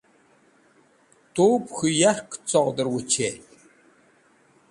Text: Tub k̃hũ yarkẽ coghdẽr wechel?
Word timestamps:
Tub 1.33 1.63
k̃hũ 1.75 1.89
yarkẽ 1.99 2.41
coghdẽr 2.49 2.87
wechel? 2.93 3.37